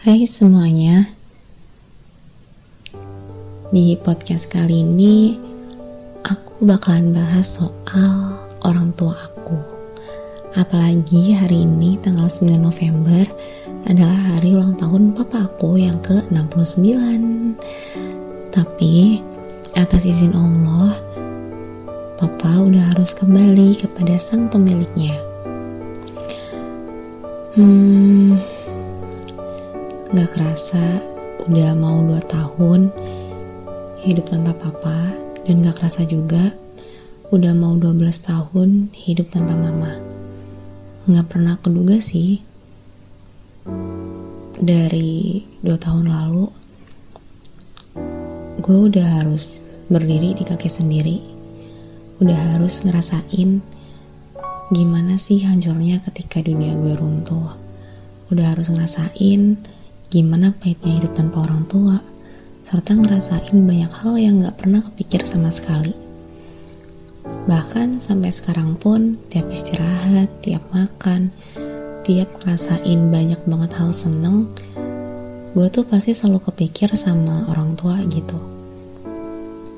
[0.00, 1.12] Hai semuanya.
[3.68, 5.36] Di podcast kali ini
[6.24, 9.60] Aku bakalan bahas soal orang tua aku.
[10.56, 13.28] Apalagi hari ini tanggal 9 November
[13.92, 16.96] Adalah hari ulang tahun papa aku yang ke-69
[18.56, 19.20] Tapi
[19.76, 20.96] atas izin Allah
[22.16, 25.12] Papa udah harus kembali kepada sang pemiliknya.
[27.52, 28.40] Hmm,
[30.10, 30.82] Gak kerasa
[31.46, 32.90] udah mau 2 tahun
[34.02, 35.14] hidup tanpa papa
[35.46, 36.50] dan gak kerasa juga
[37.30, 40.02] udah mau 12 tahun hidup tanpa mama.
[41.06, 42.42] Gak pernah keduga sih.
[44.58, 46.50] Dari 2 tahun lalu
[48.66, 51.22] gue udah harus berdiri di kaki sendiri.
[52.18, 53.62] Udah harus ngerasain
[54.74, 57.54] gimana sih hancurnya ketika dunia gue runtuh.
[58.34, 59.78] Udah harus ngerasain
[60.10, 62.02] gimana pahitnya hidup tanpa orang tua,
[62.66, 65.94] serta ngerasain banyak hal yang gak pernah kepikir sama sekali.
[67.46, 71.30] Bahkan sampai sekarang pun, tiap istirahat, tiap makan,
[72.02, 74.50] tiap ngerasain banyak banget hal seneng,
[75.54, 78.34] gue tuh pasti selalu kepikir sama orang tua gitu.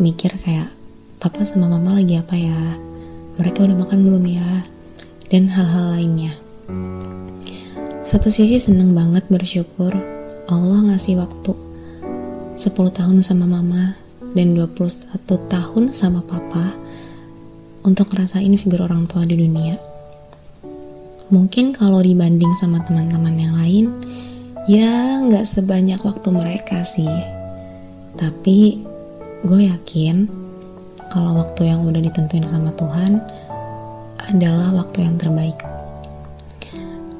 [0.00, 0.72] Mikir kayak,
[1.20, 2.80] papa sama mama lagi apa ya?
[3.36, 4.50] Mereka udah makan belum ya?
[5.28, 6.32] Dan hal-hal lainnya.
[8.04, 10.13] Satu sisi seneng banget bersyukur
[10.44, 11.52] Allah ngasih waktu
[12.52, 13.96] 10 tahun sama mama
[14.36, 16.76] dan 21 tahun sama papa
[17.80, 19.80] untuk ngerasain figur orang tua di dunia.
[21.32, 23.86] Mungkin kalau dibanding sama teman-teman yang lain,
[24.68, 27.08] ya nggak sebanyak waktu mereka sih.
[28.20, 28.84] Tapi
[29.48, 30.28] gue yakin
[31.08, 33.16] kalau waktu yang udah ditentuin sama Tuhan
[34.28, 35.56] adalah waktu yang terbaik.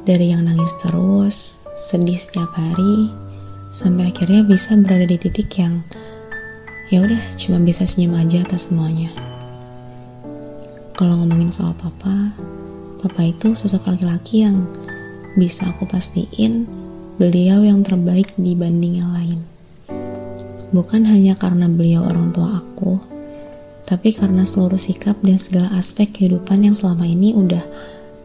[0.04, 3.10] Dari yang nangis terus, sedih setiap hari
[3.74, 5.82] sampai akhirnya bisa berada di titik yang
[6.86, 9.10] ya udah cuma bisa senyum aja atas semuanya.
[10.94, 12.30] Kalau ngomongin soal papa,
[13.02, 14.70] papa itu sosok laki-laki yang
[15.34, 16.70] bisa aku pastiin
[17.18, 19.42] beliau yang terbaik dibanding yang lain.
[20.70, 23.02] Bukan hanya karena beliau orang tua aku,
[23.82, 27.66] tapi karena seluruh sikap dan segala aspek kehidupan yang selama ini udah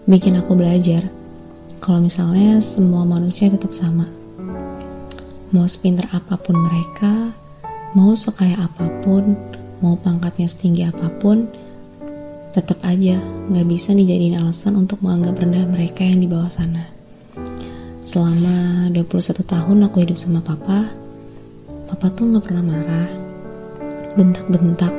[0.05, 1.09] bikin aku belajar
[1.79, 4.05] kalau misalnya semua manusia tetap sama.
[5.49, 7.33] Mau sepinter apa pun mereka,
[7.97, 9.33] mau sekaya apa pun,
[9.81, 11.49] mau pangkatnya setinggi apa pun,
[12.53, 13.17] tetap aja
[13.49, 16.85] nggak bisa dijadiin alasan untuk menganggap rendah mereka yang di bawah sana.
[18.03, 20.85] Selama 21 tahun aku hidup sama papa,
[21.89, 23.09] papa tuh nggak pernah marah,
[24.13, 24.93] bentak-bentak,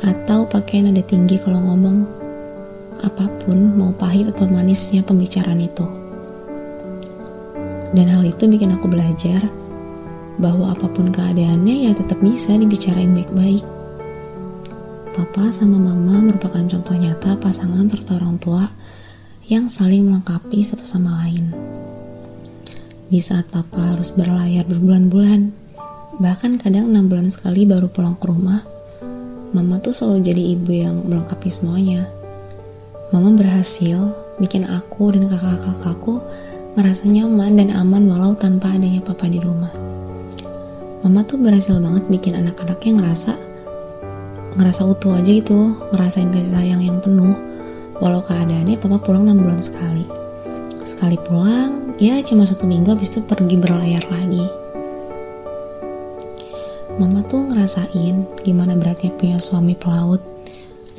[0.00, 2.19] atau pakai nada tinggi kalau ngomong
[3.00, 5.86] apa pun, mau pahit atau manisnya pembicaraan itu.
[7.90, 9.50] Dan hal itu bikin aku belajar
[10.38, 13.66] bahwa apa pun keadaannya ya tetap bisa dibicarain baik-baik.
[15.10, 18.64] Papa sama mama merupakan contoh nyata pasangan serta orang tua
[19.50, 21.50] yang saling melengkapi satu sama lain.
[23.10, 25.50] Di saat papa harus berlayar berbulan-bulan,
[26.22, 28.62] bahkan kadang enam bulan sekali baru pulang ke rumah,
[29.50, 32.19] mama tuh selalu jadi ibu yang melengkapi semuanya
[33.10, 36.22] Mama berhasil bikin aku dan kakak-kakakku
[36.78, 39.74] ngerasa nyaman dan aman walau tanpa adanya papa di rumah.
[41.02, 43.34] Mama tuh berhasil banget bikin anak-anaknya ngerasa
[44.54, 47.34] ngerasa utuh aja gitu, ngerasain kasih sayang yang penuh.
[47.98, 50.06] Walau keadaannya papa pulang 6 bulan sekali.
[50.86, 54.46] Sekali pulang, ya cuma satu minggu habis itu pergi berlayar lagi.
[56.94, 60.22] Mama tuh ngerasain gimana beratnya punya suami pelaut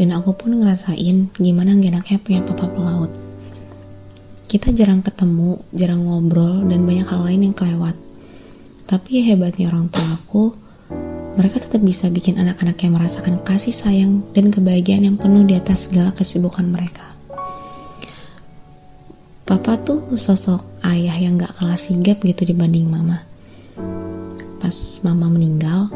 [0.02, 3.14] dan aku pun ngerasain gimana gak enaknya punya papa pelaut.
[4.50, 7.94] Kita jarang ketemu, jarang ngobrol, dan banyak hal lain yang kelewat.
[8.90, 10.58] Tapi hebatnya orang tua aku,
[11.38, 16.10] mereka tetap bisa bikin anak-anaknya merasakan kasih sayang dan kebahagiaan yang penuh di atas segala
[16.18, 17.06] kesibukan mereka.
[19.46, 23.22] Papa tuh sosok ayah yang gak kalah sigap gitu dibanding mama.
[24.58, 24.74] Pas
[25.06, 25.94] mama meninggal,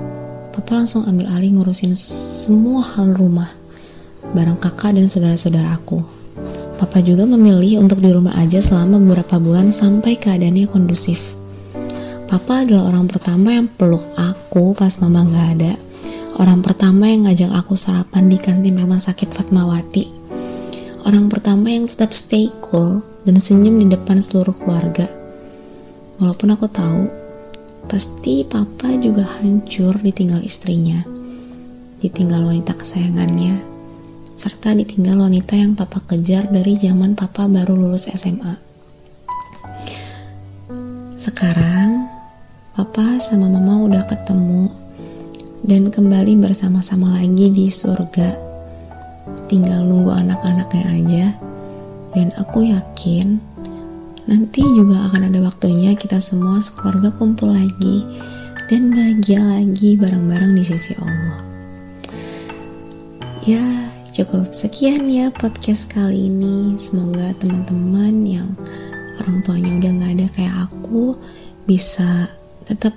[0.53, 3.64] papa langsung ambil alih ngurusin semua hal rumah
[4.35, 6.03] bareng kakak dan saudara-saudaraku.
[6.75, 11.39] Papa juga memilih untuk di rumah aja selama beberapa bulan sampai keadaannya kondusif.
[12.27, 15.73] Papa adalah orang pertama yang peluk aku pas mama gak ada.
[16.35, 20.11] Orang pertama yang ngajak aku sarapan di kantin rumah sakit Fatmawati.
[21.07, 25.07] Orang pertama yang tetap stay cool dan senyum di depan seluruh keluarga.
[26.19, 27.07] Walaupun aku tahu,
[27.87, 31.07] pasti papa juga hancur ditinggal istrinya.
[32.03, 33.74] Ditinggal wanita kesayangannya
[34.35, 38.59] serta ditinggal wanita yang papa kejar dari zaman papa baru lulus SMA.
[41.15, 42.11] Sekarang
[42.75, 44.67] papa sama mama udah ketemu
[45.63, 48.35] dan kembali bersama-sama lagi di surga.
[49.47, 51.27] Tinggal nunggu anak-anaknya aja.
[52.11, 53.39] Dan aku yakin
[54.27, 58.07] nanti juga akan ada waktunya kita semua sekeluarga kumpul lagi
[58.71, 61.39] dan bahagia lagi bareng-bareng di sisi Allah.
[63.45, 63.61] Ya,
[64.15, 66.79] cukup sekian ya podcast kali ini.
[66.79, 68.55] Semoga teman-teman yang
[69.19, 71.19] orang tuanya udah gak ada kayak aku
[71.67, 72.31] bisa
[72.63, 72.95] tetap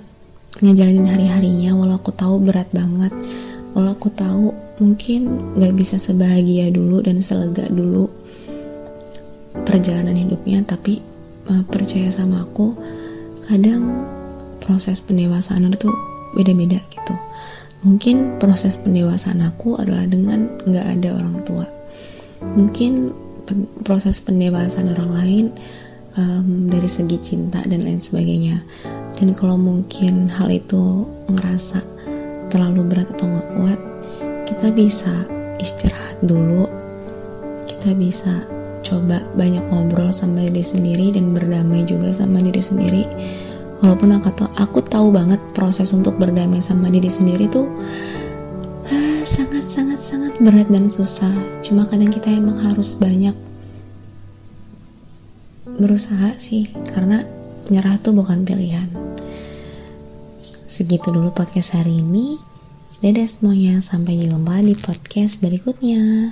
[0.63, 1.75] ngejalanin hari-harinya.
[1.75, 3.11] Walau aku tahu berat banget.
[3.75, 8.07] Walau aku tahu mungkin gak bisa sebahagia dulu dan selega dulu
[9.67, 11.03] perjalanan hidupnya tapi
[11.51, 12.79] uh, percaya sama aku
[13.43, 14.07] kadang
[14.63, 15.91] proses pendewasaan itu
[16.31, 17.13] beda-beda gitu
[17.83, 21.67] mungkin proses pendewasaan aku adalah dengan gak ada orang tua.
[22.43, 23.11] Mungkin
[23.83, 25.45] proses pendewasaan orang lain
[26.15, 28.61] um, dari segi cinta dan lain sebagainya.
[29.19, 31.83] Dan kalau mungkin hal itu ngerasa
[32.47, 33.79] terlalu berat atau nggak kuat
[34.47, 35.11] kita bisa
[35.59, 36.65] istirahat dulu.
[37.67, 38.31] Kita bisa
[38.81, 43.03] coba banyak ngobrol sama diri sendiri dan berdamai juga sama diri sendiri
[43.79, 47.67] walaupun aku tahu aku tahu banget proses untuk berdamai sama diri sendiri tuh
[48.87, 51.31] ah, sangat sangat sangat berat dan susah
[51.63, 53.35] cuma kadang kita emang harus banyak
[55.79, 57.23] berusaha sih karena
[57.71, 59.09] nyerah tuh bukan pilihan
[60.79, 62.39] Segitu dulu podcast hari ini.
[63.03, 66.31] Dadah semuanya, sampai jumpa di podcast berikutnya.